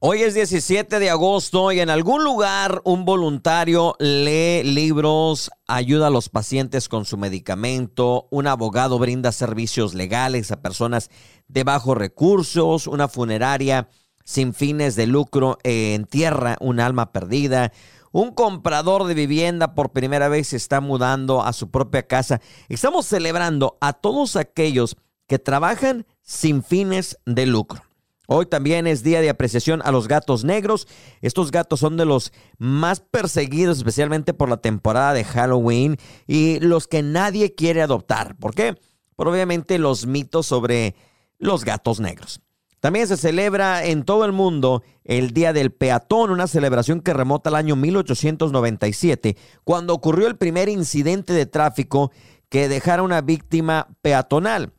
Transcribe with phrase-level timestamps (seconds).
[0.00, 6.10] Hoy es 17 de agosto y en algún lugar un voluntario lee libros, ayuda a
[6.10, 11.10] los pacientes con su medicamento, un abogado brinda servicios legales a personas
[11.48, 13.88] de bajos recursos, una funeraria
[14.22, 17.72] sin fines de lucro entierra un alma perdida,
[18.12, 22.40] un comprador de vivienda por primera vez se está mudando a su propia casa.
[22.68, 24.96] Estamos celebrando a todos aquellos
[25.26, 27.87] que trabajan sin fines de lucro.
[28.30, 30.86] Hoy también es día de apreciación a los gatos negros.
[31.22, 35.96] Estos gatos son de los más perseguidos, especialmente por la temporada de Halloween
[36.26, 38.36] y los que nadie quiere adoptar.
[38.36, 38.78] ¿Por qué?
[39.16, 40.94] Por obviamente los mitos sobre
[41.38, 42.42] los gatos negros.
[42.80, 47.48] También se celebra en todo el mundo el Día del Peatón, una celebración que remota
[47.48, 52.12] al año 1897, cuando ocurrió el primer incidente de tráfico
[52.50, 54.74] que dejara una víctima peatonal.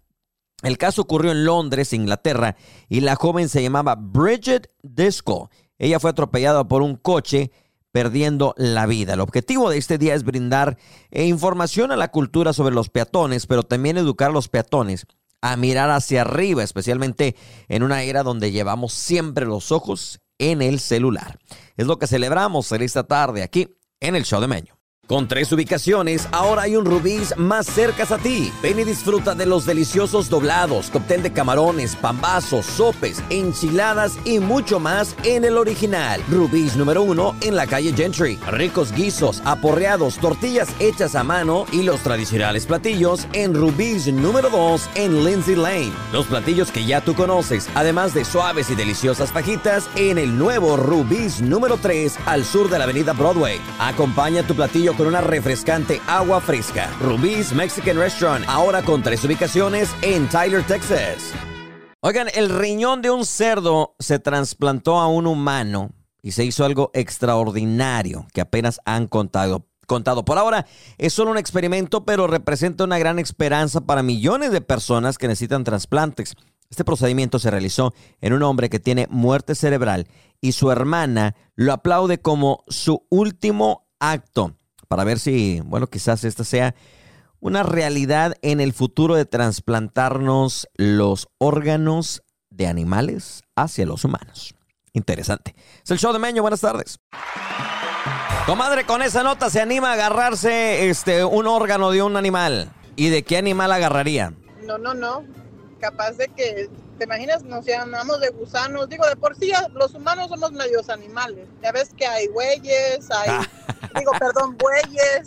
[0.61, 2.55] El caso ocurrió en Londres, Inglaterra,
[2.89, 5.49] y la joven se llamaba Bridget Disco.
[5.77, 7.51] Ella fue atropellada por un coche
[7.91, 9.13] perdiendo la vida.
[9.13, 10.77] El objetivo de este día es brindar
[11.11, 15.05] eh, información a la cultura sobre los peatones, pero también educar a los peatones
[15.41, 17.35] a mirar hacia arriba, especialmente
[17.69, 21.39] en una era donde llevamos siempre los ojos en el celular.
[21.77, 24.78] Es lo que celebramos en esta tarde aquí en el show de Meño.
[25.09, 28.53] Con tres ubicaciones, ahora hay un Rubí's más cerca a ti.
[28.61, 34.79] Ven y disfruta de los deliciosos doblados, cóctel de camarones, pambazos, sopes, enchiladas y mucho
[34.79, 36.21] más en el original.
[36.29, 38.37] Rubí's número uno en la calle Gentry.
[38.51, 44.87] Ricos guisos, aporreados, tortillas hechas a mano y los tradicionales platillos en Rubí's número dos
[44.93, 45.91] en Lindsay Lane.
[46.13, 50.77] Los platillos que ya tú conoces, además de suaves y deliciosas fajitas en el nuevo
[50.77, 53.59] Rubí's número 3 al sur de la avenida Broadway.
[53.79, 56.91] Acompaña tu platillo con una refrescante agua fresca.
[56.99, 61.31] Rubí's Mexican Restaurant, ahora con tres ubicaciones en Tyler, Texas.
[62.01, 65.91] Oigan, el riñón de un cerdo se trasplantó a un humano
[66.21, 69.65] y se hizo algo extraordinario que apenas han contado.
[69.87, 70.25] Contado.
[70.25, 70.65] Por ahora
[70.97, 75.63] es solo un experimento, pero representa una gran esperanza para millones de personas que necesitan
[75.63, 76.35] trasplantes.
[76.69, 80.09] Este procedimiento se realizó en un hombre que tiene muerte cerebral
[80.41, 84.58] y su hermana lo aplaude como su último acto
[84.89, 86.75] para ver si, bueno, quizás esta sea
[87.39, 94.55] una realidad en el futuro de trasplantarnos los órganos de animales hacia los humanos.
[94.91, 95.55] Interesante.
[95.83, 96.99] Es el show de Meño, buenas tardes.
[98.47, 102.73] Comadre, con esa nota se anima a agarrarse este, un órgano de un animal.
[102.95, 104.33] ¿Y de qué animal agarraría?
[104.65, 105.23] No, no, no.
[105.79, 106.67] Capaz de que,
[106.99, 107.43] ¿te imaginas?
[107.43, 108.89] Nos llamamos de gusanos.
[108.89, 111.47] Digo, de por sí los humanos somos medios animales.
[111.63, 113.47] Ya ves que hay güeyes, hay
[113.95, 115.23] digo, perdón, bueyes,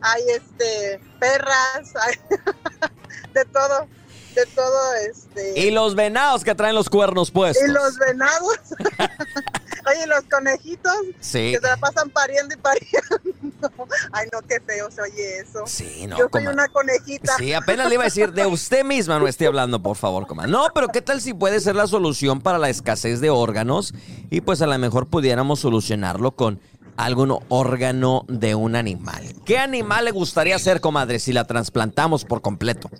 [0.00, 2.14] hay este perras, hay
[3.34, 3.88] de todo,
[4.34, 5.58] de todo este.
[5.58, 7.68] Y los venados que traen los cuernos puestos.
[7.68, 8.60] Y los venados.
[9.88, 11.52] Oye, los conejitos sí.
[11.52, 13.70] que se la pasan pariendo y pariendo.
[14.12, 15.62] Ay, no, qué feo se oye eso.
[15.66, 17.36] Sí, no, Yo soy una conejita.
[17.36, 20.46] Sí, apenas le iba a decir, de usted misma no esté hablando, por favor, coma.
[20.46, 23.94] No, pero ¿qué tal si puede ser la solución para la escasez de órganos?
[24.30, 26.60] Y pues a lo mejor pudiéramos solucionarlo con
[26.96, 29.34] algún órgano de un animal.
[29.44, 32.90] ¿Qué animal le gustaría ser, comadre, si la trasplantamos por completo?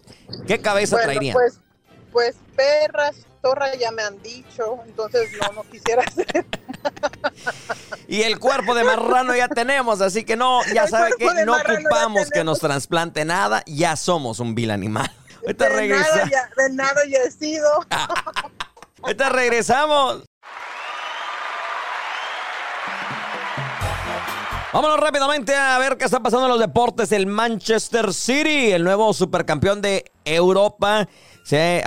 [0.46, 1.32] ¿Qué cabeza traería?
[1.32, 1.60] Pues,
[2.12, 6.46] pues perras, torras ya me han dicho, entonces no, no quisiera ser.
[8.08, 12.28] y el cuerpo de marrano ya tenemos, así que no, ya sabe que no ocupamos
[12.30, 15.10] que nos trasplante nada, ya somos un vil animal.
[15.42, 16.24] Ahorita regresa.
[16.56, 17.70] de nada ya he sido.
[19.02, 20.24] Ahorita regresamos.
[24.72, 27.12] Vámonos rápidamente a ver qué está pasando en los deportes.
[27.12, 31.08] El Manchester City, el nuevo supercampeón de Europa,
[31.44, 31.82] se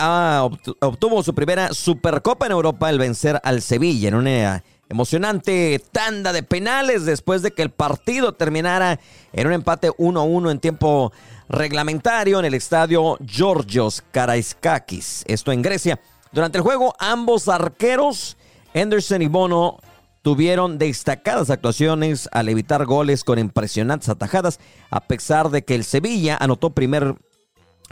[0.79, 6.41] obtuvo su primera Supercopa en Europa al vencer al Sevilla en una emocionante tanda de
[6.41, 8.99] penales después de que el partido terminara
[9.33, 11.11] en un empate 1-1 en tiempo
[11.49, 15.99] reglamentario en el estadio Georgios Karaiskakis, esto en Grecia.
[16.31, 18.37] Durante el juego, ambos arqueros,
[18.73, 19.79] Anderson y Bono,
[20.21, 26.37] tuvieron destacadas actuaciones al evitar goles con impresionantes atajadas, a pesar de que el Sevilla
[26.39, 27.15] anotó primer,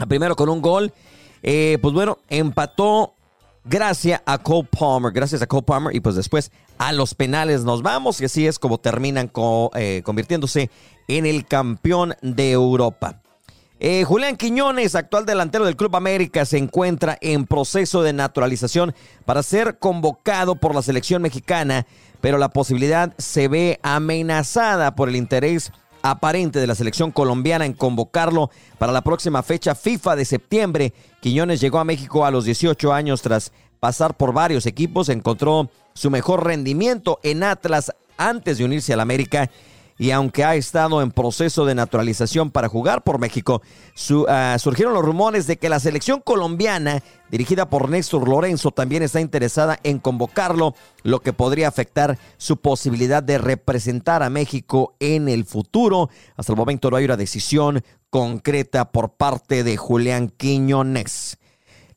[0.08, 0.92] primero con un gol.
[1.42, 3.14] Eh, pues bueno, empató
[3.64, 7.82] gracias a Cole Palmer, gracias a Cole Palmer y pues después a los penales nos
[7.82, 9.30] vamos y así es como terminan
[9.74, 10.70] eh, convirtiéndose
[11.06, 13.20] en el campeón de Europa.
[13.80, 18.92] Eh, Julián Quiñones, actual delantero del Club América, se encuentra en proceso de naturalización
[19.24, 21.86] para ser convocado por la selección mexicana
[22.20, 25.72] pero la posibilidad se ve amenazada por el interés
[26.02, 30.92] aparente de la selección colombiana en convocarlo para la próxima fecha FIFA de septiembre.
[31.20, 36.10] Quiñones llegó a México a los 18 años tras pasar por varios equipos, encontró su
[36.10, 39.50] mejor rendimiento en Atlas antes de unirse al América
[39.98, 43.62] y aunque ha estado en proceso de naturalización para jugar por México,
[44.28, 49.20] ah, surgieron los rumores de que la selección colombiana, dirigida por Néstor Lorenzo, también está
[49.20, 55.44] interesada en convocarlo, lo que podría afectar su posibilidad de representar a México en el
[55.44, 56.10] futuro.
[56.36, 61.38] Hasta el momento no hay una decisión concreta por parte de Julián Quiñones.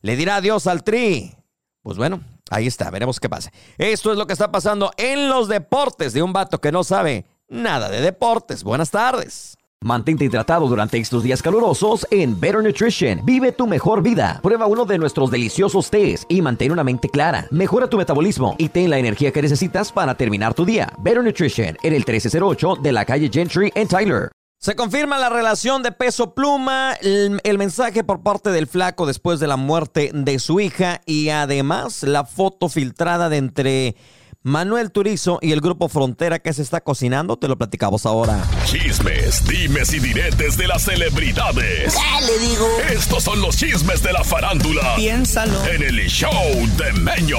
[0.01, 1.35] ¿Le dirá adiós al Tri?
[1.83, 3.51] Pues bueno, ahí está, veremos qué pasa.
[3.77, 7.25] Esto es lo que está pasando en los deportes de un vato que no sabe
[7.51, 8.63] nada de deportes.
[8.63, 9.57] Buenas tardes.
[9.83, 13.25] Mantente hidratado durante estos días calurosos en Better Nutrition.
[13.25, 14.39] Vive tu mejor vida.
[14.43, 17.47] Prueba uno de nuestros deliciosos tés y mantén una mente clara.
[17.49, 20.93] Mejora tu metabolismo y ten la energía que necesitas para terminar tu día.
[20.99, 24.31] Better Nutrition en el 1308 de la calle Gentry en Tyler.
[24.59, 29.39] Se confirma la relación de peso pluma, el, el, mensaje por parte del flaco después
[29.39, 33.95] de la muerte de su hija y además la foto filtrada de entre
[34.43, 38.43] Manuel Turizo y el grupo Frontera que se está cocinando, te lo platicamos ahora.
[38.65, 41.95] Chismes, dimes y diretes de las celebridades.
[42.25, 42.67] le digo?
[42.91, 44.95] Estos son los chismes de la farándula.
[44.95, 45.63] Piénsalo.
[45.67, 46.31] En el show
[46.75, 47.37] de Meño.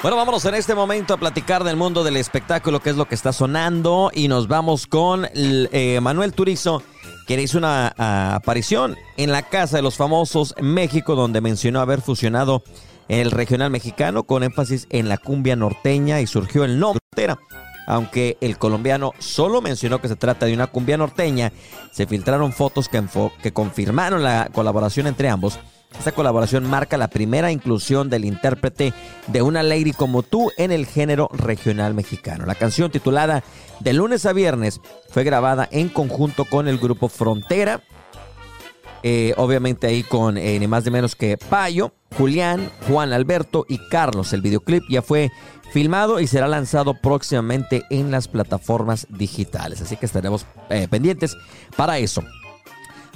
[0.00, 3.14] Bueno, vámonos en este momento a platicar del mundo del espectáculo, qué es lo que
[3.14, 6.82] está sonando, y nos vamos con eh, Manuel Turizo,
[7.26, 12.00] quien hizo una ah, aparición en la Casa de los Famosos México, donde mencionó haber
[12.00, 12.62] fusionado
[13.10, 17.00] el regional mexicano con énfasis en la cumbia norteña y surgió el nombre.
[17.88, 21.52] Aunque el colombiano solo mencionó que se trata de una cumbia norteña,
[21.90, 23.02] se filtraron fotos que,
[23.42, 25.58] que confirmaron la colaboración entre ambos.
[25.98, 28.94] Esta colaboración marca la primera inclusión del intérprete
[29.26, 32.46] de Una Lady como tú en el género regional mexicano.
[32.46, 33.42] La canción titulada
[33.80, 37.82] De lunes a viernes fue grabada en conjunto con el grupo Frontera
[39.02, 43.78] eh, obviamente ahí con eh, ni más ni menos que Payo, Julián, Juan Alberto y
[43.88, 44.32] Carlos.
[44.32, 45.30] El videoclip ya fue
[45.72, 49.80] filmado y será lanzado próximamente en las plataformas digitales.
[49.80, 51.36] Así que estaremos eh, pendientes
[51.76, 52.22] para eso.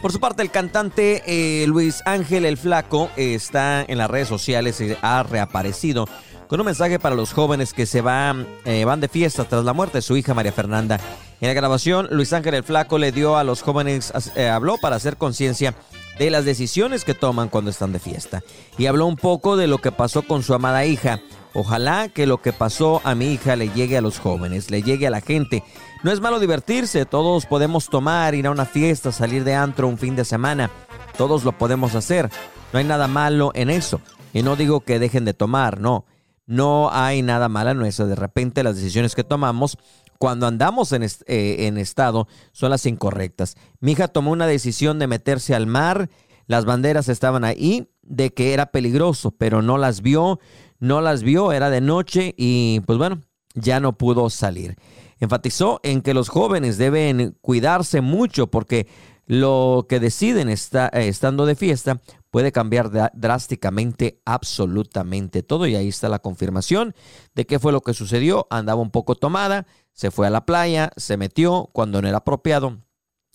[0.01, 4.95] Por su parte, el cantante Luis Ángel el Flaco está en las redes sociales y
[5.01, 6.07] ha reaparecido
[6.49, 8.47] con un mensaje para los jóvenes que se van,
[8.85, 11.01] van de fiesta tras la muerte de su hija María Fernanda
[11.45, 14.97] en la grabación, Luis Ángel el Flaco le dio a los jóvenes, eh, habló para
[14.97, 15.75] hacer conciencia
[16.19, 18.43] de las decisiones que toman cuando están de fiesta.
[18.79, 21.21] Y habló un poco de lo que pasó con su amada hija.
[21.53, 25.07] Ojalá que lo que pasó a mi hija le llegue a los jóvenes, le llegue
[25.07, 25.63] a la gente.
[26.03, 29.99] No es malo divertirse, todos podemos tomar, ir a una fiesta, salir de antro un
[29.99, 30.71] fin de semana.
[31.19, 32.31] Todos lo podemos hacer.
[32.73, 34.01] No hay nada malo en eso.
[34.33, 36.07] Y no digo que dejen de tomar, no.
[36.47, 38.07] No hay nada malo en eso.
[38.07, 39.79] De repente las decisiones que tomamos
[40.19, 43.57] cuando andamos en, eh, en estado son las incorrectas.
[43.81, 46.09] Mi hija tomó una decisión de meterse al mar,
[46.47, 50.39] las banderas estaban ahí, de que era peligroso, pero no las vio,
[50.79, 53.21] no las vio, era de noche y pues bueno,
[53.55, 54.77] ya no pudo salir.
[55.21, 58.87] Enfatizó en que los jóvenes deben cuidarse mucho porque
[59.27, 62.01] lo que deciden está, eh, estando de fiesta
[62.31, 66.95] puede cambiar drásticamente absolutamente todo y ahí está la confirmación
[67.35, 68.47] de qué fue lo que sucedió.
[68.51, 72.79] Andaba un poco tomada, se fue a la playa, se metió cuando no era apropiado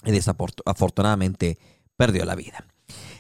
[0.04, 1.58] y desafortunadamente
[1.96, 2.66] perdió la vida.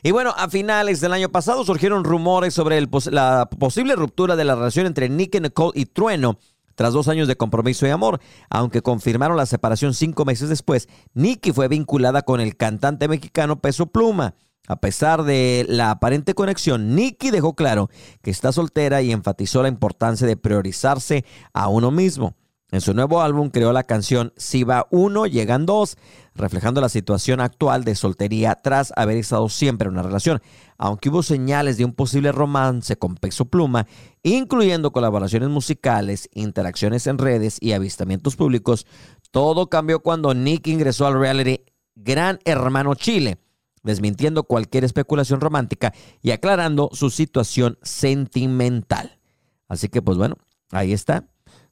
[0.01, 4.56] Y bueno, a finales del año pasado surgieron rumores sobre la posible ruptura de la
[4.56, 6.39] relación entre Nick Nicole y Trueno
[6.80, 8.21] tras dos años de compromiso y amor.
[8.50, 13.88] Aunque confirmaron la separación cinco meses después, Nicky fue vinculada con el cantante mexicano Peso
[13.88, 14.36] Pluma.
[14.66, 17.90] A pesar de la aparente conexión, Nicky dejó claro
[18.21, 22.38] que está soltera y enfatizó la importancia de priorizarse a uno mismo.
[22.71, 25.97] En su nuevo álbum creó la canción Si va uno, llegan dos,
[26.35, 30.40] reflejando la situación actual de soltería tras haber estado siempre en una relación.
[30.78, 33.88] Aunque hubo señales de un posible romance con Peso Pluma,
[34.21, 38.85] incluyendo colaboraciones musicales, interacciones en redes y avistamientos públicos,
[39.31, 41.61] todo cambió cuando Nick ingresó al reality
[41.95, 43.40] Gran Hermano Chile,
[43.81, 49.19] desmintiendo cualquier especulación romántica y aclarando su situación sentimental.
[49.68, 50.35] Así que pues bueno,
[50.71, 51.28] ahí está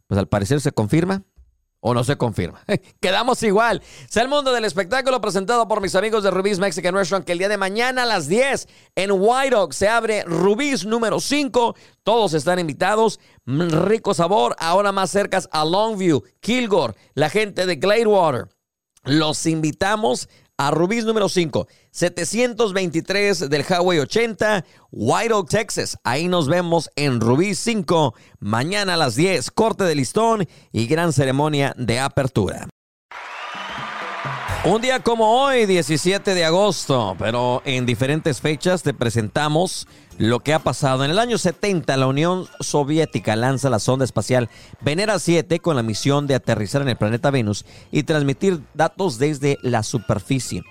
[0.08, 1.24] pues al parecer se confirma
[1.80, 2.64] o no se confirma.
[3.00, 3.82] Quedamos igual.
[4.10, 7.38] Es el mundo del espectáculo presentado por mis amigos de Rubí's Mexican Restaurant que el
[7.38, 11.76] día de mañana a las 10 en White Oak se abre Rubí's número 5.
[12.04, 13.20] Todos están invitados.
[13.46, 14.56] Mm, rico sabor.
[14.60, 18.48] Ahora más cerca a Longview, Kilgore, la gente de Gladewater.
[19.04, 25.98] Los invitamos a Rubí's número 5, 723 del Highway 80, White Oak, Texas.
[26.04, 31.14] Ahí nos vemos en Rubí's 5, mañana a las 10, corte de listón y gran
[31.14, 32.68] ceremonia de apertura.
[34.70, 40.54] Un día como hoy, 17 de agosto, pero en diferentes fechas te presentamos lo que
[40.54, 41.06] ha pasado.
[41.06, 44.50] En el año 70, la Unión Soviética lanza la sonda espacial
[44.82, 49.58] Venera 7 con la misión de aterrizar en el planeta Venus y transmitir datos desde
[49.62, 50.64] la superficie.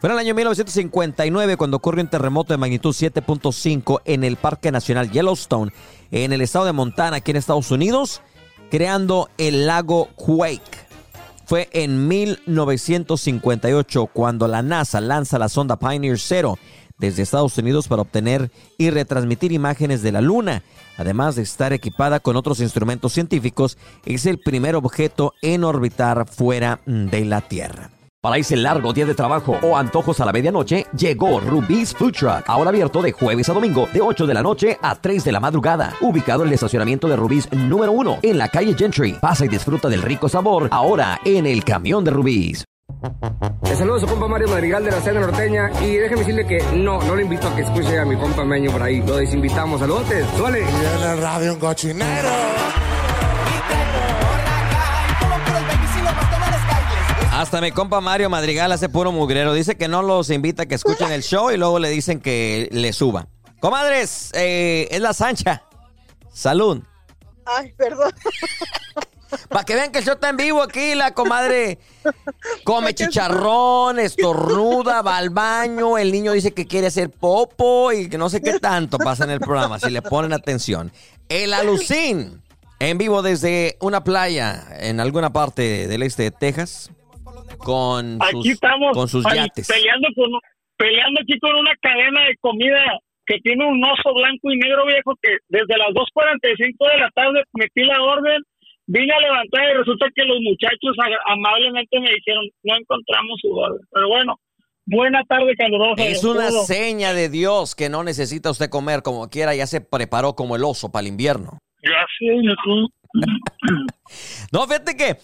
[0.00, 4.72] Fue en el año 1959 cuando ocurrió un terremoto de magnitud 7.5 en el Parque
[4.72, 5.70] Nacional Yellowstone,
[6.10, 8.22] en el estado de Montana, aquí en Estados Unidos,
[8.70, 10.83] creando el lago Quake.
[11.46, 16.58] Fue en 1958 cuando la NASA lanza la sonda Pioneer 0
[16.98, 20.62] desde Estados Unidos para obtener y retransmitir imágenes de la Luna.
[20.96, 26.80] Además de estar equipada con otros instrumentos científicos, es el primer objeto en orbitar fuera
[26.86, 27.90] de la Tierra.
[28.24, 32.44] Para ese largo día de trabajo o antojos a la medianoche, llegó Rubí's Food Truck.
[32.46, 35.40] Ahora abierto de jueves a domingo, de 8 de la noche a 3 de la
[35.40, 35.92] madrugada.
[36.00, 39.18] Ubicado en el estacionamiento de Rubí's número 1, en la calle Gentry.
[39.20, 42.64] Pasa y disfruta del rico sabor, ahora en el camión de Rubí's.
[43.62, 46.62] Le saludo a su compa Mario Madrigal de la Cena Norteña y déjeme decirle que
[46.76, 49.02] no, no le invito a que escuche a mi compa Meño por ahí.
[49.06, 49.80] Lo desinvitamos.
[49.80, 50.06] Saludos,
[50.38, 50.60] suele.
[50.60, 52.30] Y en el radio un cochinero.
[57.44, 59.52] Hasta mi compa Mario Madrigal hace puro mugrero.
[59.52, 62.70] Dice que no los invita a que escuchen el show y luego le dicen que
[62.72, 63.28] le suba.
[63.60, 65.62] Comadres, eh, es la Sancha.
[66.32, 66.82] Salud.
[67.44, 68.12] Ay, perdón.
[69.50, 71.78] Para que vean que el show está en vivo aquí, la comadre
[72.64, 78.16] come chicharrón, estornuda, va al baño, el niño dice que quiere hacer popo y que
[78.16, 80.90] no sé qué tanto pasa en el programa, si le ponen atención.
[81.28, 82.42] El alucín,
[82.78, 86.90] en vivo desde una playa en alguna parte del este de Texas,
[87.58, 89.68] con sus, estamos con sus ay, yates.
[89.68, 90.30] peleando con
[90.76, 92.80] peleando aquí con una cadena de comida
[93.26, 97.42] que tiene un oso blanco y negro viejo que desde las 2.45 de la tarde
[97.54, 98.42] metí la orden,
[98.86, 100.96] vine a levantar y resulta que los muchachos
[101.26, 103.80] amablemente me dijeron no encontramos su orden.
[103.90, 104.36] Pero bueno,
[104.86, 106.04] buena tarde calurosa.
[106.04, 106.64] Es una todo.
[106.64, 110.64] seña de Dios que no necesita usted comer como quiera, ya se preparó como el
[110.64, 111.58] oso para el invierno.
[112.20, 112.88] Ujú.
[114.52, 115.16] No, fíjate que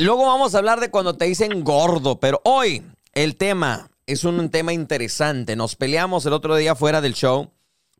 [0.00, 2.82] luego vamos a hablar de cuando te dicen gordo, pero hoy
[3.12, 5.56] el tema es un tema interesante.
[5.56, 7.52] Nos peleamos el otro día fuera del show.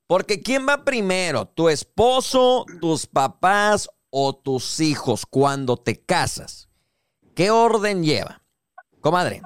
[0.07, 1.47] Porque ¿quién va primero?
[1.47, 6.69] ¿Tu esposo, tus papás o tus hijos cuando te casas?
[7.37, 8.43] ¿Qué orden lleva?
[9.01, 9.41] Comadre,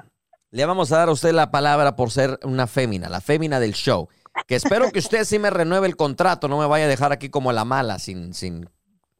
[0.49, 3.73] le vamos a dar a usted la palabra por ser una fémina, la fémina del
[3.73, 4.09] show.
[4.47, 7.29] Que espero que usted sí me renueve el contrato, no me vaya a dejar aquí
[7.29, 8.67] como la mala, sin, sin,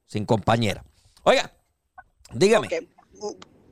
[0.07, 0.84] sin compañera.
[1.24, 1.53] Oiga,
[2.34, 2.69] dígame.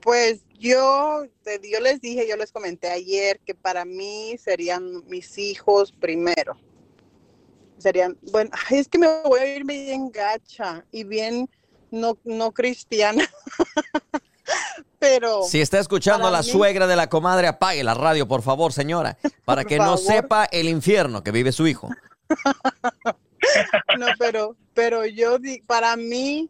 [0.01, 5.91] Pues yo, yo les dije, yo les comenté ayer que para mí serían mis hijos
[5.91, 6.57] primero.
[7.77, 11.50] Serían, bueno, es que me voy a ir bien gacha y bien
[11.91, 13.24] no, no cristiana.
[15.00, 18.41] Pero Si está escuchando a la mí- suegra de la comadre, apague la radio, por
[18.41, 21.89] favor, señora, para Por que no sepa el infierno que vive su hijo.
[24.00, 26.50] no, pero, pero yo para mí,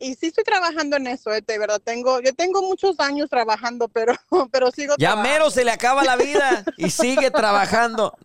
[0.00, 3.86] y sí estoy trabajando en eso, eh, de verdad, tengo, yo tengo muchos años trabajando,
[3.88, 4.14] pero,
[4.52, 5.28] pero sigo Ya trabajando.
[5.30, 8.16] mero se le acaba la vida y sigue trabajando.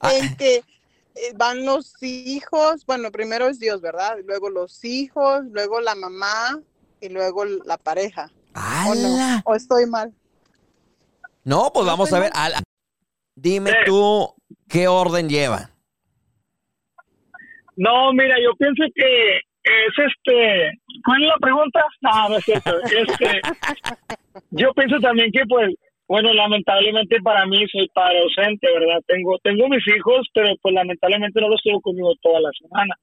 [0.00, 4.18] Ah, en que eh, van los hijos, bueno, primero es Dios, ¿verdad?
[4.24, 6.60] Luego los hijos, luego la mamá
[7.00, 8.30] y luego la pareja.
[8.88, 9.42] ¿O no?
[9.46, 10.14] ¿O estoy mal?
[11.44, 12.32] No, pues vamos a ver.
[13.34, 13.76] Dime Sí.
[13.86, 14.34] tú
[14.68, 15.70] qué orden lleva.
[17.76, 20.78] No, mira, yo pienso que es este.
[21.04, 21.84] ¿Cuál es la pregunta?
[22.00, 22.70] No, no es cierto.
[22.82, 23.40] Este,
[24.50, 25.74] yo pienso también que, pues,
[26.08, 29.00] bueno, lamentablemente para mí soy padre ausente, ¿verdad?
[29.06, 32.94] Tengo, tengo mis hijos, pero pues lamentablemente no los tengo conmigo toda la semana.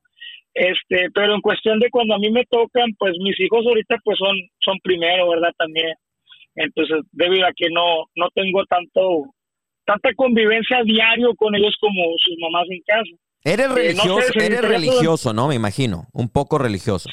[0.54, 4.18] Este, pero en cuestión de cuando a mí me tocan, pues mis hijos ahorita pues
[4.18, 5.52] son, son primero, ¿verdad?
[5.58, 5.94] También.
[6.56, 9.34] Entonces, debido a que no, no tengo tanto,
[9.86, 13.23] tanta convivencia diario con ellos como sus mamás en casa.
[13.44, 15.48] Eres Eh, no religioso, se me eres religioso, ¿no?
[15.48, 16.08] Me imagino.
[16.14, 17.10] Un poco religioso.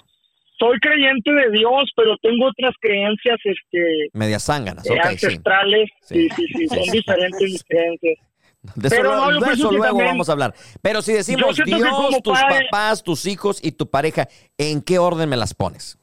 [0.59, 4.85] soy creyente de Dios, pero tengo otras creencias este, Medias zánganas.
[4.87, 5.89] eh, ancestrales.
[6.03, 6.29] Sí.
[6.29, 8.19] Sí, sí, sí, son diferentes mis creencias.
[8.75, 9.71] De eso, Pero luego- no, de eso
[10.05, 10.55] vamos a hablar.
[10.83, 15.31] Pero si decimos Dios, tus padre- papás, tus hijos y tu pareja, ¿en qué orden
[15.31, 15.97] me las pones?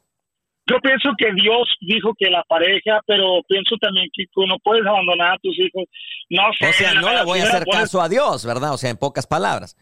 [0.66, 4.86] Yo pienso que Dios dijo que la pareja, pero pienso también que tú no puedes
[4.88, 5.84] abandonar a tus hijos.
[6.32, 6.68] No sé.
[6.68, 8.74] O sea, no le voy a hacer caso a Dios, ¿verdad?
[8.74, 9.78] O sea, en pocas palabras.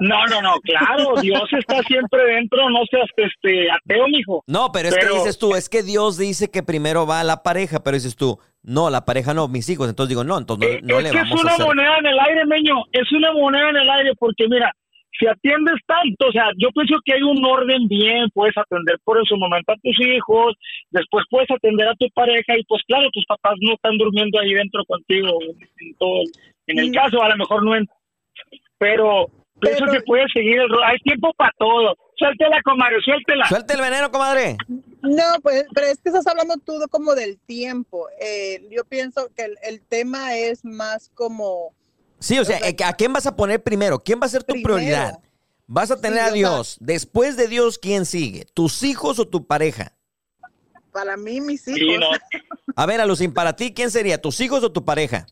[0.00, 4.42] No, no, no, claro, Dios está siempre dentro, no seas este ateo, mijo.
[4.46, 7.42] No, pero es Pero- que dices tú, es que Dios dice que primero va la
[7.42, 9.88] pareja, pero dices tú, no, la pareja no, mis hijos.
[9.88, 11.66] Entonces digo, no, entonces Eh, no, no es le que vamos es a una hacer.
[11.66, 14.72] moneda en el aire, meño, es una moneda en el aire porque mira,
[15.18, 19.18] si atiendes tanto, o sea, yo pienso que hay un orden bien, puedes atender por
[19.18, 20.54] en su momento a tus hijos,
[20.90, 24.54] después puedes atender a tu pareja y pues claro, tus papás no están durmiendo ahí
[24.54, 26.22] dentro contigo en, todo,
[26.68, 27.86] en el caso, a lo mejor no en,
[28.78, 29.26] pero,
[29.60, 31.96] pienso que puedes seguir el hay tiempo para todo.
[32.16, 33.48] Suéltela, comadre, suéltela.
[33.48, 34.56] Suelte el veneno, comadre.
[35.02, 38.08] No, pues, pero es que estás hablando tú como del tiempo.
[38.20, 41.72] Eh, yo pienso que el, el tema es más como
[42.20, 43.98] Sí, o sea, ¿a quién vas a poner primero?
[43.98, 45.18] ¿Quién va a ser tu prioridad?
[45.66, 46.76] ¿Vas a tener a Dios?
[46.78, 48.44] Después de Dios, ¿quién sigue?
[48.44, 49.96] ¿Tus hijos o tu pareja?
[50.92, 52.04] Para mí, mis hijos.
[52.76, 54.20] A ver, Alucin, para ti, ¿quién sería?
[54.20, 55.26] ¿Tus hijos o tu pareja?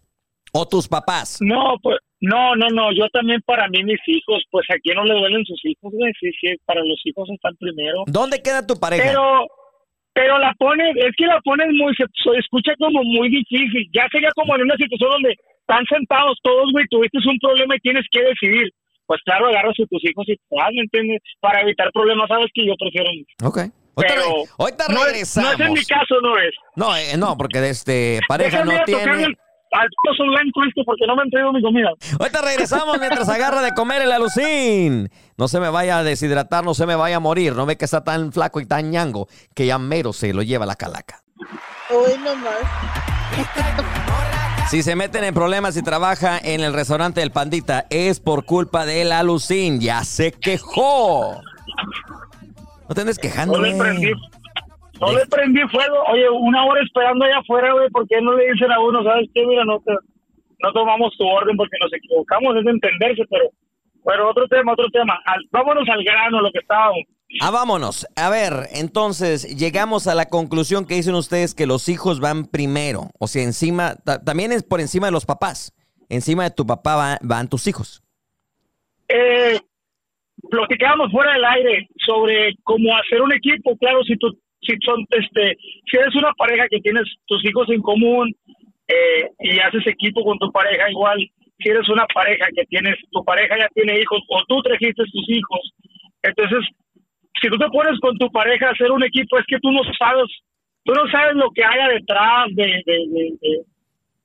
[0.52, 1.38] ¿O tus papás?
[1.40, 2.92] No, pues, no, no, no.
[2.92, 6.30] Yo también para mí, mis hijos, pues a quién no le duelen sus hijos, Sí,
[6.40, 8.04] sí, para los hijos están primero.
[8.06, 9.04] ¿Dónde queda tu pareja?
[9.04, 9.46] Pero,
[10.12, 13.88] pero la pones, es que la pones muy, se, se escucha como muy difícil.
[13.92, 17.80] Ya sería como en una situación donde están sentados todos, güey, tuviste un problema y
[17.80, 18.72] tienes que decidir.
[19.06, 20.42] Pues claro, agarras a tus hijos y te
[20.74, 21.22] ¿me entiendes?
[21.40, 23.08] Para evitar problemas, sabes que yo prefiero.
[23.42, 23.72] Ok.
[23.96, 25.58] Pero ahorita regresamos.
[25.58, 26.54] No es, en mi caso, no es.
[26.76, 29.34] No, eh, no, porque de este pareja no tiene.
[29.72, 31.90] Al pozo blanco esto porque no me han traído mi comida.
[32.18, 35.10] Ahorita regresamos mientras agarra de comer el alucín.
[35.36, 37.54] No se me vaya a deshidratar, no se me vaya a morir.
[37.54, 40.66] No ve que está tan flaco y tan ñango que ya mero se lo lleva
[40.66, 41.22] la calaca.
[41.90, 42.54] Hoy nomás.
[44.70, 48.84] Si se meten en problemas y trabaja en el restaurante del Pandita, es por culpa
[48.84, 49.80] de la Lucín.
[49.80, 51.40] Ya se quejó.
[52.88, 53.58] No te andes quejando.
[53.58, 54.12] No le prendí.
[55.00, 55.96] No le prendí fuego.
[56.10, 57.88] Oye, una hora esperando allá afuera, güey.
[57.90, 59.46] ¿Por qué no le dicen a uno, sabes qué?
[59.46, 62.56] Mira, no, no tomamos tu orden porque nos equivocamos.
[62.56, 63.50] Es de entenderse, pero.
[64.04, 65.20] Pero otro tema, otro tema.
[65.50, 67.00] vámonos al grano, lo que estábamos.
[67.42, 68.06] Ah, vámonos.
[68.16, 73.10] A ver, entonces llegamos a la conclusión que dicen ustedes que los hijos van primero.
[73.18, 75.74] O sea, encima, también es por encima de los papás.
[76.08, 78.02] Encima de tu papá van, tus hijos.
[79.08, 79.60] Eh,
[80.50, 83.76] platicábamos fuera del aire sobre cómo hacer un equipo.
[83.76, 84.28] Claro, si tú,
[84.68, 85.56] si son, este,
[85.90, 88.34] si eres una pareja que tienes tus hijos en común
[88.86, 91.18] eh, y haces equipo con tu pareja igual,
[91.58, 95.28] si eres una pareja que tienes, tu pareja ya tiene hijos o tú trajiste tus
[95.28, 95.72] hijos,
[96.22, 96.60] entonces
[97.40, 99.80] si tú te pones con tu pareja a hacer un equipo, es que tú no
[99.98, 100.26] sabes,
[100.84, 102.82] tú no sabes lo que haya detrás de,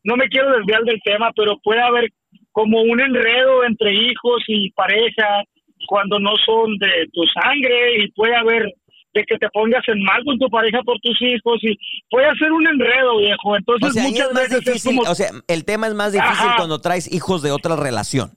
[0.03, 2.09] no me quiero desviar del tema, pero puede haber
[2.51, 5.43] como un enredo entre hijos y pareja
[5.87, 8.73] cuando no son de tu sangre y puede haber
[9.13, 11.77] de que te pongas en mal con tu pareja por tus hijos y
[12.09, 13.55] puede ser un enredo, viejo.
[13.55, 17.51] Entonces muchas veces difícil, o sea, el tema es más difícil cuando traes hijos de
[17.51, 18.31] otra relación.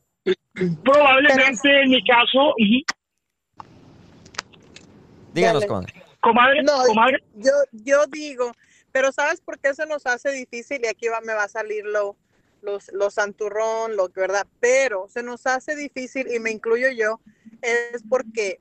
[0.84, 2.54] Probablemente en mi caso,
[5.32, 5.66] Díganos,
[6.20, 6.62] comadre.
[6.62, 6.72] no,
[7.34, 8.52] Yo, yo digo,
[8.90, 10.80] pero ¿sabes por qué se nos hace difícil?
[10.82, 12.16] Y aquí va, me va a salir lo,
[12.62, 17.20] los, los santurrón, lo que verdad, pero se nos hace difícil, y me incluyo yo,
[17.60, 18.58] es porque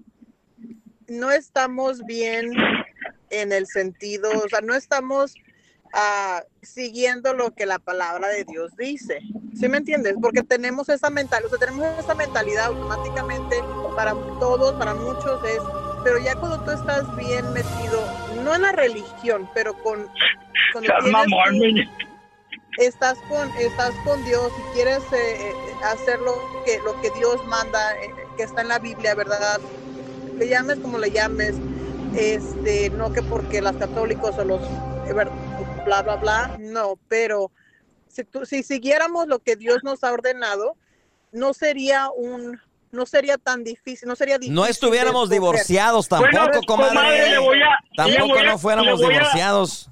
[1.08, 2.54] no estamos bien
[3.30, 5.36] en el sentido, o sea, no estamos
[5.94, 9.20] uh, siguiendo lo que la palabra de Dios dice.
[9.54, 10.16] ¿Sí me entiendes?
[10.22, 13.58] Porque tenemos esa mentalidad, o sea, tenemos esa mentalidad automáticamente
[13.96, 15.62] para todos, para muchos es
[16.06, 18.00] pero ya cuando tú estás bien metido,
[18.44, 20.08] no en la religión, pero con...
[22.78, 27.44] estás con estás con Dios y quieres eh, eh, hacer lo que, lo que Dios
[27.48, 29.60] manda, eh, que está en la Biblia, ¿verdad?
[30.38, 31.56] Le llames como le llames,
[32.16, 34.62] este, no que porque las católicos o los
[35.86, 37.52] bla bla bla, no, pero
[38.08, 40.76] si, tú, si siguiéramos lo que Dios nos ha ordenado,
[41.32, 42.60] no sería un
[42.92, 44.56] no sería tan difícil, no sería difícil.
[44.56, 47.36] No estuviéramos divorciados tampoco, comadre.
[47.96, 49.90] tampoco no fuéramos divorciados.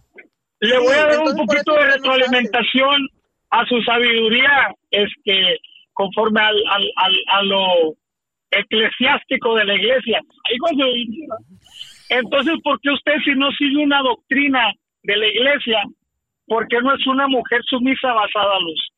[0.61, 3.09] Le voy a dar un poquito de retroalimentación
[3.49, 5.59] a su sabiduría, este,
[5.91, 7.95] conforme al, al, a lo
[8.59, 10.21] eclesiástico de la iglesia.
[12.09, 14.71] Entonces, ¿por qué usted si no sigue una doctrina
[15.03, 15.81] de la iglesia,
[16.47, 18.89] por qué no es una mujer sumisa basada a los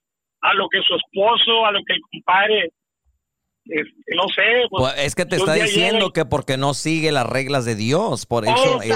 [0.42, 2.70] a lo que su esposo, a lo que el compadre
[3.66, 4.42] no sé.
[4.70, 8.26] Pues, pues, es que te está diciendo que porque no sigue las reglas de Dios,
[8.26, 8.96] por eso es,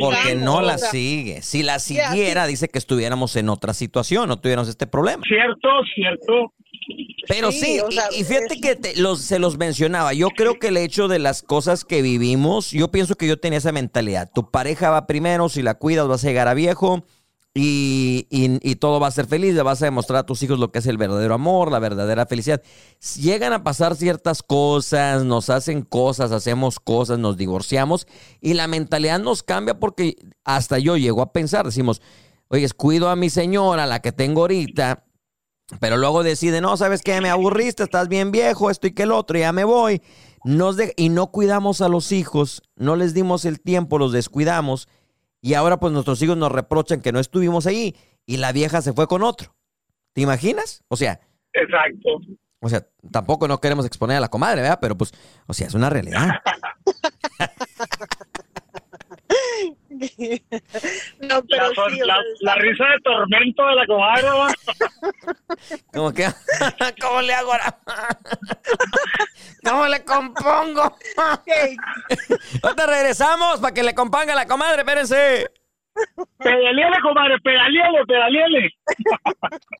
[0.00, 1.42] porque no las sigue.
[1.42, 5.22] Si la siguiera, dice que estuviéramos en otra situación, no tuviéramos este problema.
[5.26, 6.52] Cierto, cierto.
[7.26, 7.80] Pero sí,
[8.12, 11.84] y, fíjate que los, se los mencionaba, yo creo que el hecho de las cosas
[11.84, 15.74] que vivimos, yo pienso que yo tenía esa mentalidad, tu pareja va primero, si la
[15.74, 17.06] cuidas vas a llegar a viejo,
[17.56, 20.72] y, y, todo va a ser feliz, le vas a demostrar a tus hijos lo
[20.72, 22.60] que es el verdadero amor, la verdadera felicidad.
[23.16, 28.08] Llegan a pasar ciertas cosas, nos hacen cosas, hacemos cosas, nos divorciamos
[28.40, 32.02] y la mentalidad nos cambia porque hasta yo llego a pensar, decimos,
[32.48, 35.04] oye, cuido a mi señora, la que tengo ahorita,
[35.78, 37.20] Pero luego decide, no, ¿sabes qué?
[37.20, 40.02] Me aburriste, estás bien viejo, esto y que el otro, ya me voy.
[40.44, 44.88] Nos y no cuidamos a los hijos, no les dimos el tiempo, los descuidamos.
[45.44, 48.94] Y ahora pues nuestros hijos nos reprochan que no estuvimos ahí y la vieja se
[48.94, 49.54] fue con otro.
[50.14, 50.82] ¿Te imaginas?
[50.88, 51.20] O sea,
[51.52, 52.08] Exacto.
[52.60, 54.78] o sea, tampoco no queremos exponer a la comadre, ¿verdad?
[54.80, 55.12] Pero pues,
[55.46, 56.30] o sea, es una realidad.
[61.20, 61.70] no, pero
[62.40, 64.54] La, sí, risa de tormento de la comadre, ¿va?
[65.92, 66.26] Como que,
[67.00, 67.78] ¿cómo le hago ahora?
[69.64, 70.84] ¿Cómo le compongo?
[70.84, 71.48] ok,
[72.62, 75.50] Ahorita regresamos para que le componga la comadre, espérense.
[76.38, 78.70] Pedaleale, comadre, pedaleale, pedaleale.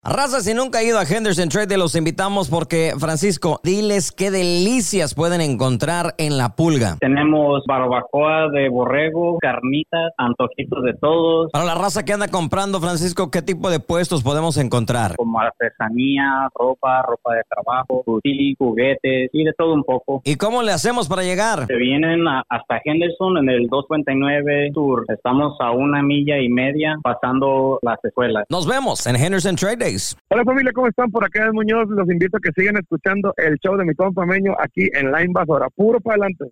[0.03, 5.15] Raza, si nunca ha ido a Henderson Trade, los invitamos porque, Francisco, diles qué delicias
[5.15, 6.97] pueden encontrar en la pulga.
[7.01, 13.31] Tenemos barbacoa de borrego, carnitas, antojitos de todos, Para la raza que anda comprando, Francisco,
[13.31, 15.17] ¿qué tipo de puestos podemos encontrar?
[15.17, 20.21] como artesanía, ropa, ropa de trabajo, fusil, juguetes y de todo un poco.
[20.25, 21.67] ¿Y cómo le hacemos para llegar?
[21.67, 25.05] Se vienen a- hasta Henderson en el 259 Sur.
[25.09, 28.45] Estamos a una milla y media pasando las escuelas.
[28.49, 30.17] Nos vemos en Henderson Trade Days.
[30.29, 31.11] Hola familia, ¿cómo están?
[31.11, 31.89] Por acá es Muñoz.
[31.89, 35.25] Los invito a que sigan escuchando el show de mi compa Meño aquí en La
[35.25, 35.69] Invasora.
[35.71, 36.45] Puro para adelante.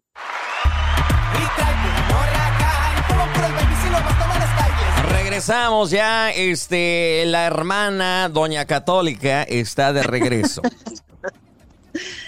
[5.13, 10.63] Regresamos ya, este, la hermana Doña Católica está de regreso.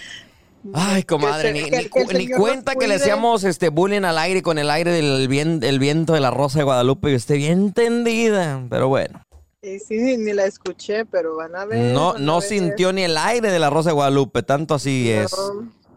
[0.72, 2.94] Ay, comadre, Que ni, se- que- ni que cu- el ni Señor cuenta que le
[2.94, 6.58] hacíamos este bullying al aire con el aire del vien- el viento de la Rosa
[6.58, 9.20] de Guadalupe y esté bien tendida, pero bueno.
[9.62, 11.92] y sí, ni la escuché, pero van a ver.
[11.94, 15.34] No, no sintió ni el aire de la Rosa de Guadalupe, tanto así es.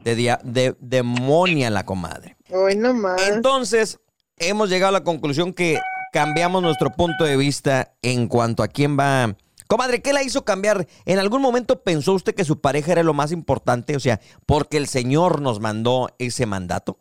[0.06, 2.38] De, dia- de demonia la comadre.
[2.50, 3.22] Hoy nomás.
[3.28, 4.00] Entonces,
[4.38, 5.80] hemos llegado a la conclusión que
[6.14, 9.36] cambiamos nuestro punto de vista en cuanto a quién va.
[9.68, 10.88] Comadre, ¿qué la hizo cambiar?
[11.06, 13.96] ¿En algún momento pensó usted que su pareja era lo más importante?
[13.96, 16.98] O sea, porque el Señor nos mandó ese mandato.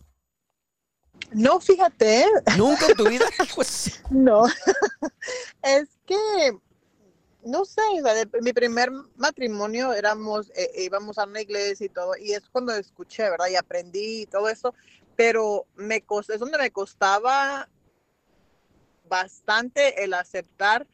[1.32, 2.26] No, fíjate,
[2.56, 3.26] Nunca en tu vida.
[3.54, 4.46] Pues, no.
[5.62, 6.58] es que,
[7.44, 7.80] no sé,
[8.42, 13.28] mi primer matrimonio éramos, eh, íbamos a una iglesia y todo, y es cuando escuché,
[13.30, 13.48] ¿verdad?
[13.48, 14.74] Y aprendí y todo eso,
[15.14, 17.68] pero me costó, es donde me costaba
[19.08, 20.86] bastante el aceptar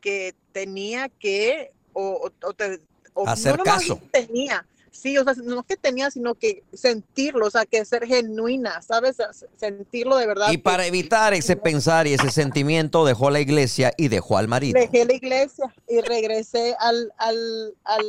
[0.00, 2.80] que tenía que, o, te-
[3.14, 4.00] o Hacer no caso.
[4.12, 8.80] tenía, sí, o sea, no que tenía, sino que sentirlo, o sea, que ser genuina,
[8.82, 9.16] ¿sabes?
[9.56, 10.50] Sentirlo de verdad.
[10.52, 14.78] y para evitar ese pensar y ese sentimiento, dejó la iglesia y dejó al marido.
[14.80, 18.04] Dejé la iglesia y regresé al, al, al,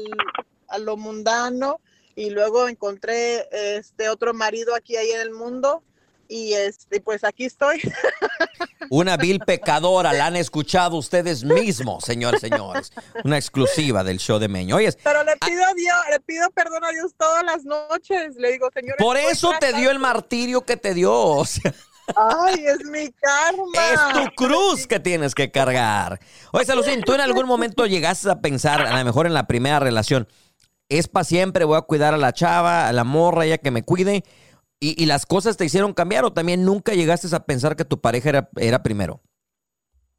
[0.68, 1.80] a lo mundano
[2.16, 5.82] y luego encontré este otro marido aquí ahí en el mundo
[6.34, 7.82] y este pues aquí estoy.
[8.90, 12.92] Una vil pecadora, la han escuchado ustedes mismos, señores, señores.
[13.24, 14.78] Una exclusiva del show de Meño.
[14.78, 18.36] Oye, Pero le pido a Dios, le pido perdón a Dios todas las noches.
[18.38, 20.00] Le digo, Señor, por eso te dio el tratando".
[20.00, 21.14] martirio que te dio.
[21.14, 21.74] O sea,
[22.16, 23.92] Ay, es mi karma.
[23.94, 26.20] es tu cruz que tienes que cargar.
[26.54, 29.80] Oye, Salucín, ¿tú en algún momento llegaste a pensar, a lo mejor en la primera
[29.80, 30.28] relación,
[30.90, 33.84] es para siempre, voy a cuidar a la chava, a la morra, ella que me
[33.84, 34.24] cuide?
[34.82, 38.02] Y, y las cosas te hicieron cambiar o también nunca llegaste a pensar que tu
[38.02, 39.22] pareja era, era primero?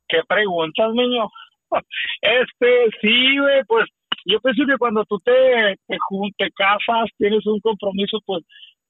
[0.09, 1.29] ¿Qué preguntas, niño?
[2.21, 3.87] Este, sí, güey, pues
[4.25, 5.33] yo pienso que cuando tú te,
[5.89, 5.97] te,
[6.39, 8.45] te casas, tienes un compromiso, pues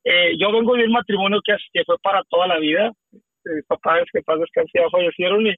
[0.05, 2.93] eh, yo vengo de un matrimonio que, que fue para toda la vida.
[3.13, 3.19] Eh,
[3.55, 5.55] Mis papás que padres que ya fallecieron y,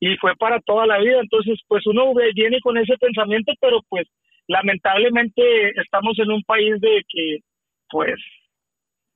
[0.00, 1.20] y fue para toda la vida.
[1.20, 4.08] Entonces, pues uno viene con ese pensamiento, pero pues
[4.48, 7.38] lamentablemente estamos en un país de que,
[7.90, 8.18] pues,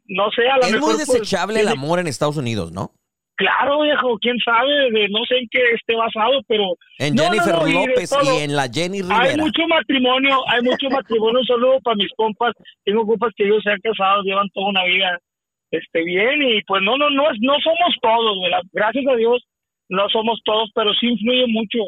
[0.09, 0.89] no sé, a lo Es mejor...
[0.89, 2.93] muy pues, desechable el amor en Estados Unidos, ¿no?
[3.39, 6.65] Claro, viejo, quién sabe, de no sé en qué esté basado, pero
[6.99, 8.25] En No, Jennifer no, López todo.
[8.35, 9.37] y en la Jenny hay Rivera.
[9.45, 13.71] mucho matrimonio, hay mucho matrimonio, un saludo para mis compas, tengo compas que ellos se
[13.71, 15.19] han casado, llevan toda una vida
[15.71, 18.63] este bien y pues no, no, no, es- no somos todos, ¿verdad?
[18.73, 19.43] gracias a Dios
[19.91, 21.79] no somos todos, pero sí influye mucho.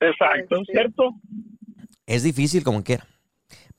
[0.00, 1.10] Exacto, ¿cierto?
[2.06, 3.04] Es difícil como quiera.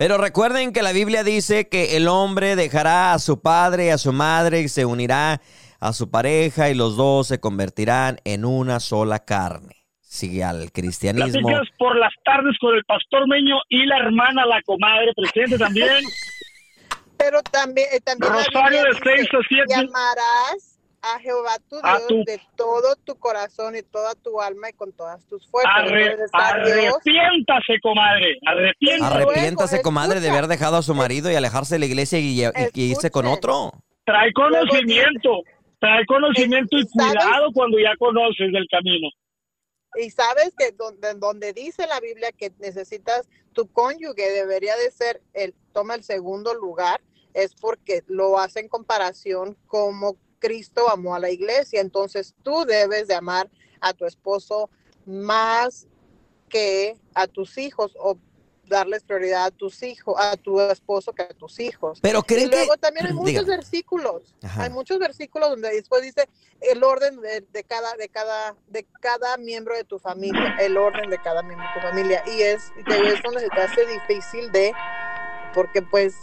[0.02, 4.00] Pero recuerden que la Biblia dice que el hombre dejará a su padre y a
[4.00, 5.42] su madre y se unirá
[5.80, 9.86] a su pareja y los dos se convertirán en una sola carne.
[10.00, 11.48] Si al cristianismo...
[11.48, 16.04] Platicas por las tardes con el pastor Meño y la hermana, la comadre presente también.
[17.20, 19.66] Pero también, eh, también Rosario de seis dice, a siete.
[19.70, 20.71] "Y amarás
[21.04, 24.74] a Jehová tu A Dios tu- de todo tu corazón y toda tu alma y
[24.74, 25.72] con todas tus fuerzas.
[25.76, 28.38] Arre- arrepiéntase, comadre.
[28.46, 29.14] Arrepiéntase.
[29.16, 32.42] Arrepiéntase, Luego, comadre, de haber dejado a su marido y alejarse de la iglesia y,
[32.44, 33.72] y- y irse con otro.
[34.06, 35.42] Trae conocimiento.
[35.80, 39.10] Trae conocimiento y cuidado cuando ya conoces del camino.
[40.00, 45.22] Y sabes que donde, donde dice la Biblia que necesitas tu cónyuge debería de ser
[45.34, 47.02] el toma el segundo lugar
[47.34, 51.80] es porque lo hace en comparación como Cristo amó a la iglesia.
[51.80, 53.50] Entonces tú debes de amar
[53.80, 54.70] a tu esposo
[55.06, 55.88] más
[56.50, 58.18] que a tus hijos o
[58.66, 62.00] darles prioridad a tus hijos, a tu esposo que a tus hijos.
[62.02, 62.56] Pero Y creen que...
[62.58, 63.48] luego también hay muchos Dígame.
[63.58, 64.64] versículos, Ajá.
[64.64, 66.28] hay muchos versículos donde después dice
[66.62, 71.10] el orden de, de cada, de cada, de cada miembro de tu familia, el orden
[71.10, 72.24] de cada miembro de tu familia.
[72.28, 74.74] Y es, y te digo, es donde se te hace difícil de,
[75.54, 76.16] porque pues,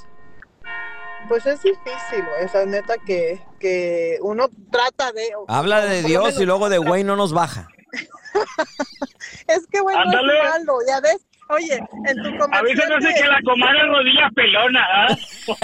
[1.29, 5.29] pues es difícil, güey, o sea, neta que, que uno trata de.
[5.49, 7.69] Habla de Dios menos- y luego de güey no nos baja.
[9.47, 10.33] Es que bueno, es Ándale.
[10.43, 11.19] malo, ya ves.
[11.51, 15.17] Oye, en tu A veces comercial no sé de- que la comadre rodilla pelona, ¿ah?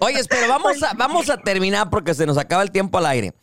[0.00, 3.34] Oye, pero vamos a, vamos a terminar porque se nos acaba el tiempo al aire.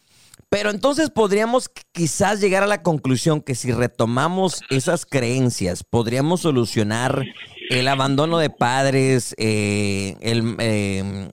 [0.50, 6.42] Pero entonces podríamos qu- quizás llegar a la conclusión que si retomamos esas creencias, podríamos
[6.42, 7.24] solucionar
[7.72, 11.30] el abandono de padres, eh, el, eh,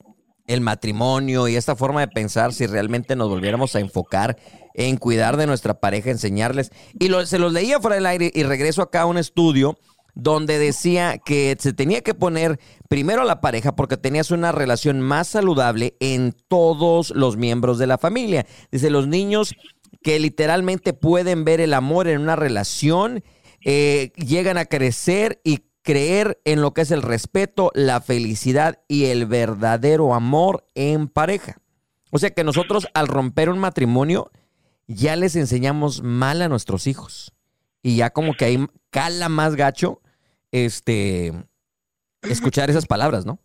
[0.47, 4.37] el matrimonio y esta forma de pensar si realmente nos volviéramos a enfocar
[4.75, 6.71] en cuidar de nuestra pareja, enseñarles.
[6.99, 9.79] Y lo- se los leía fuera del aire y regreso acá a un estudio
[10.15, 15.01] donde decía que se tenía que poner primero a la pareja porque tenías una relación
[15.01, 18.47] más saludable en todos los miembros de la familia.
[18.71, 19.55] Dice, los niños
[20.03, 23.25] que literalmente pueden ver el amor en una relación,
[23.65, 29.07] eh, llegan a crecer y creer en lo que es el respeto, la felicidad y
[29.07, 31.63] el verdadero amor en pareja.
[32.11, 34.31] O sea que nosotros al romper un matrimonio
[34.87, 37.33] ya les enseñamos mal a nuestros hijos.
[37.83, 40.03] Y ya como que ahí cala más gacho
[40.53, 41.33] este
[42.21, 43.39] escuchar esas palabras, ¿no?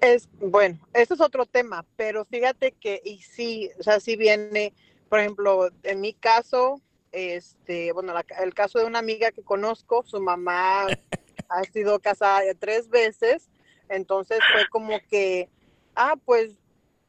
[0.00, 4.74] Es, bueno, ese es otro tema, pero fíjate que, y sí, o sea, sí viene,
[5.08, 10.02] por ejemplo, en mi caso, este, bueno, la- el caso de una amiga que conozco,
[10.04, 10.86] su mamá
[11.48, 13.48] ha sido casada ya tres veces,
[13.88, 15.48] entonces fue como que,
[15.94, 16.52] ah, pues,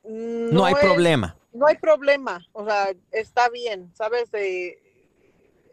[0.03, 1.35] no, No, hay es- problema.
[1.53, 4.29] no hay problema, o sea, está bien, ¿sabes?
[4.33, 4.77] Eh,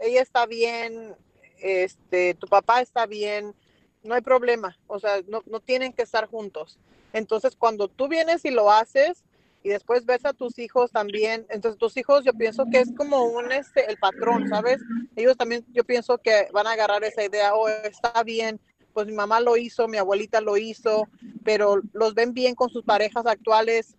[0.00, 1.14] ella está bien,
[1.58, 3.54] este, tu papá está bien,
[4.02, 6.78] no hay problema, o sea, no, no tienen que estar juntos.
[7.12, 9.24] Entonces, cuando tú vienes y lo haces
[9.66, 13.24] y después ves a tus hijos también, entonces tus hijos yo pienso que es como
[13.24, 14.86] un, este, el patrón, ¿sabes?
[15.16, 18.60] Ellos también, yo pienso que van a agarrar esa idea, oh, está bien,
[18.92, 21.08] pues mi mamá lo hizo, mi abuelita lo hizo,
[21.42, 23.96] pero los ven bien con sus parejas actuales,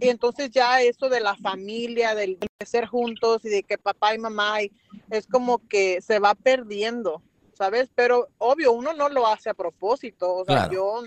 [0.00, 4.14] y entonces ya eso de la familia, del de ser juntos y de que papá
[4.14, 4.72] y mamá, y-
[5.10, 7.22] es como que se va perdiendo,
[7.52, 7.90] ¿sabes?
[7.94, 10.72] Pero obvio, uno no lo hace a propósito, o sea, Claro.
[10.72, 11.02] yo,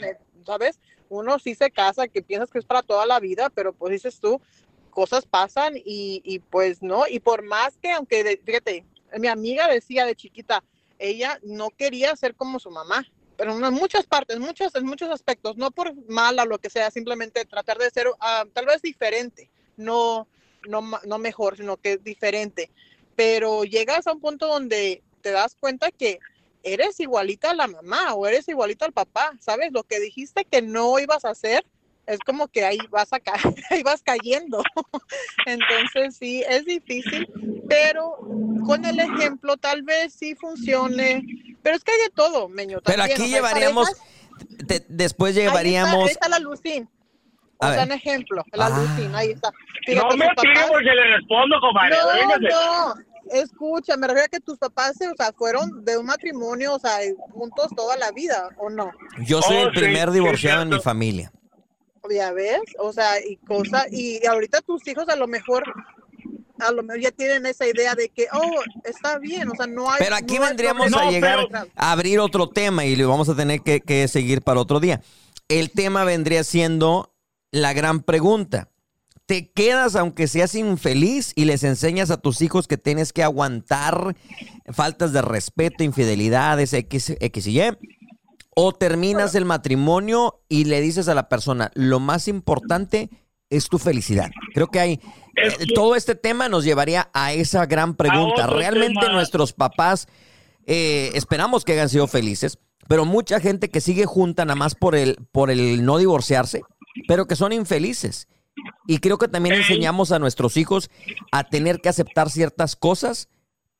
[0.45, 0.79] ¿sabes?
[1.09, 4.19] Uno sí se casa, que piensas que es para toda la vida, pero pues dices
[4.19, 4.41] tú,
[4.89, 8.85] cosas pasan y, y pues no, y por más que, aunque, de- fíjate,
[9.19, 10.63] mi amiga decía de chiquita,
[10.99, 13.05] ella no quería ser como su mamá,
[13.37, 17.43] pero en muchas partes, muchos, en muchos aspectos, no por mala lo que sea, simplemente
[17.45, 20.27] tratar de ser ah, tal vez diferente, no,
[20.67, 22.71] no, no mejor, sino que diferente.
[23.15, 26.19] Pero llegas a un punto donde te das cuenta que
[26.65, 29.71] eres igualita a la mamá o eres igualita al papá, ¿sabes?
[29.71, 31.65] Lo que dijiste que no ibas a hacer,
[32.07, 33.33] es como que ahí vas a ca-
[33.69, 34.61] ahí vas cayendo.
[35.45, 37.27] Entonces sí, es difícil,
[37.69, 38.17] pero
[38.65, 41.23] con el ejemplo tal vez sí funcione.
[41.61, 42.79] Pero es que hay de todo, Meño.
[42.83, 46.03] Pero aquí o sea, hay llevaríamos, parejas- te- después Ahí está, llevaríamos...
[46.05, 46.89] ahí está la Lucín.
[47.57, 47.85] O sea, ver.
[47.85, 48.69] un ejemplo, la Ah.
[48.69, 49.49] Lucín, ahí está.
[49.49, 51.95] No me sus tire papás- porque le respondo, compadre.
[51.95, 52.49] no, Véngase.
[52.55, 52.95] no,
[53.31, 56.97] escucha, me refiero a que tus papás, o sea, fueron de un matrimonio, o sea,
[57.31, 58.91] juntos toda la vida, ¿o no?
[59.25, 61.31] Yo soy Oh, el sí, primer sí, divorciado en mi familia.
[62.09, 65.63] Ya ves, o sea, y cosa, y ahorita tus hijos a lo mejor,
[66.59, 69.89] a lo mejor ya tienen esa idea de que, oh, está bien, o sea, no
[69.89, 69.97] hay...
[69.99, 73.27] Pero aquí no vendríamos a No, llegar pero- a abrir otro tema y lo vamos
[73.29, 75.01] a tener que, que seguir para otro día.
[75.47, 77.11] El tema vendría siendo
[77.51, 78.69] la gran pregunta.
[79.25, 84.15] ¿Te quedas aunque seas infeliz y les enseñas a tus hijos que tienes que aguantar
[84.71, 87.77] faltas de respeto, infidelidades, X, X y Y?
[88.55, 93.09] ¿O terminas el matrimonio y le dices a la persona, lo más importante
[93.49, 94.29] es tu felicidad?
[94.53, 94.99] Creo que hay...
[95.35, 98.47] Es eh, que- todo este tema nos llevaría a esa gran pregunta.
[98.47, 99.13] ¿Realmente tema.
[99.13, 100.07] nuestros papás
[100.67, 102.59] eh, esperamos que hayan sido felices?
[102.87, 106.61] Pero mucha gente que sigue junta nada más por el, por el no divorciarse,
[107.07, 108.27] pero que son infelices.
[108.87, 110.89] Y creo que también enseñamos a nuestros hijos
[111.31, 113.29] a tener que aceptar ciertas cosas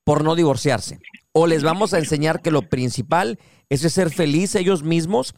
[0.04, 1.00] por no divorciarse.
[1.32, 5.34] O les vamos a enseñar que lo principal es ser feliz ellos mismos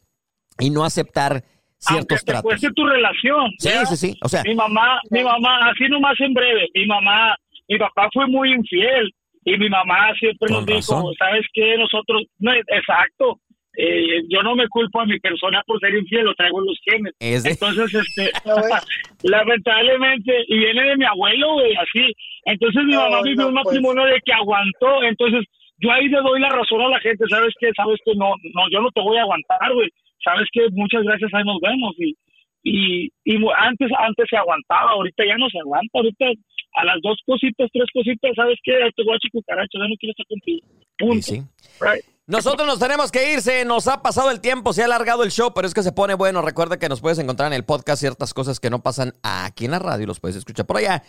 [0.60, 1.46] y no aceptar Aunque
[1.80, 2.44] ciertos te tratos.
[2.44, 3.52] cueste tu relación.
[3.60, 4.18] Sí, sí, sí.
[4.24, 7.36] O sea, Mi mamá, mi mamá, así nomás en breve, mi mamá,
[7.68, 9.12] mi papá fue muy infiel
[9.46, 11.12] y mi mamá siempre nos dijo.
[11.18, 11.78] ¿sabes qué?
[11.78, 13.40] Nosotros, no, exacto,
[13.80, 16.80] eh, yo no me culpo a mi persona por ser infiel, lo traigo en los
[16.84, 17.14] genes.
[17.20, 18.56] es de- Entonces, este, No,
[19.24, 22.14] lamentablemente, y viene de mi abuelo, güey, así.
[22.46, 23.66] Entonces mi No, mamá vivió no, un pues.
[23.66, 25.46] matrimonio de que aguantó, entonces
[25.80, 27.70] yo ahí le doy la razón a la gente, ¿sabes qué?
[27.76, 29.90] ¿Sabes que No, no, yo no te voy a aguantar, güey.
[30.24, 30.68] ¿Sabes qué?
[30.72, 31.94] Muchas gracias, ahí nos vemos.
[32.00, 32.16] Y,
[32.64, 36.26] y, y mu- antes, antes se aguantaba, ahorita ya no se aguanta, ahorita
[36.74, 38.74] a las dos cositas, tres cositas, ¿sabes qué?
[38.96, 40.68] Te voy a chicucaracho, ya no quiero estar contigo.
[40.98, 41.22] Punto.
[41.22, 41.42] sí.
[41.80, 42.04] Right.
[42.28, 45.32] Nosotros nos tenemos que ir, se nos ha pasado el tiempo, se ha alargado el
[45.32, 46.42] show, pero es que se pone bueno.
[46.42, 49.72] Recuerda que nos puedes encontrar en el podcast ciertas cosas que no pasan aquí en
[49.72, 51.04] la radio, los puedes escuchar por allá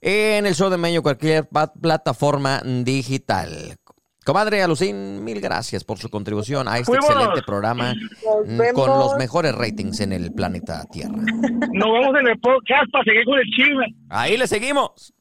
[0.00, 1.48] en el show de Meño, cualquier
[1.80, 3.76] plataforma digital.
[4.24, 7.10] Comadre Alucín, mil gracias por su contribución a este Fuimos.
[7.10, 11.14] excelente programa mm, con los mejores ratings en el planeta Tierra.
[11.14, 13.86] Nos vemos en el podcast para seguir con el chisme.
[14.08, 15.14] Ahí le seguimos.